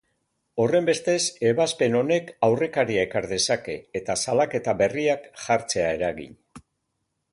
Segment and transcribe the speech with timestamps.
[0.61, 6.35] Horrenbestez, ebazpen honek aurrekaria ezar dezake eta salaketa berriak jartzea eragin.